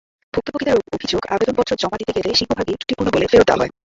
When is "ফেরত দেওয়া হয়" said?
3.31-3.71